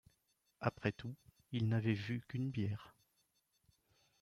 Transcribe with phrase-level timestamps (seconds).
[0.61, 1.13] Après tout,
[1.51, 2.95] il n’avait vu qu’une bière.